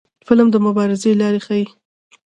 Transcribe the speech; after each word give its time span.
فلم 0.27 0.47
د 0.51 0.55
مبارزې 0.65 1.11
لارې 1.21 1.39
ښيي 1.45 1.65